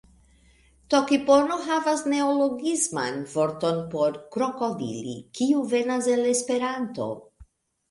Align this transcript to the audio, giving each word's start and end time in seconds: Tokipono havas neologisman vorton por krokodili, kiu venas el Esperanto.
Tokipono 0.93 1.57
havas 1.65 2.01
neologisman 2.13 3.21
vorton 3.35 3.79
por 3.93 4.19
krokodili, 4.39 5.15
kiu 5.41 5.63
venas 5.77 6.11
el 6.17 6.27
Esperanto. 6.35 7.09